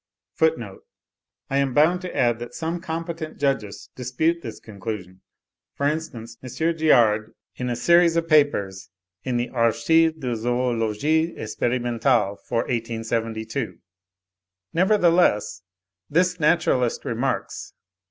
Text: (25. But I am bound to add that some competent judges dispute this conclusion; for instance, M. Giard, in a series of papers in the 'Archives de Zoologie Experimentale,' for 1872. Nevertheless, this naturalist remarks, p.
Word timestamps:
(25. 0.39 0.57
But 0.57 0.79
I 1.53 1.57
am 1.59 1.75
bound 1.75 2.01
to 2.01 2.17
add 2.17 2.39
that 2.39 2.55
some 2.55 2.81
competent 2.81 3.37
judges 3.37 3.87
dispute 3.95 4.41
this 4.41 4.59
conclusion; 4.59 5.21
for 5.75 5.85
instance, 5.87 6.37
M. 6.41 6.49
Giard, 6.75 7.35
in 7.55 7.69
a 7.69 7.75
series 7.75 8.15
of 8.15 8.27
papers 8.27 8.89
in 9.21 9.37
the 9.37 9.49
'Archives 9.49 10.17
de 10.17 10.35
Zoologie 10.35 11.35
Experimentale,' 11.37 12.39
for 12.47 12.61
1872. 12.63 13.77
Nevertheless, 14.73 15.61
this 16.09 16.39
naturalist 16.39 17.05
remarks, 17.05 17.73
p. 17.75 17.77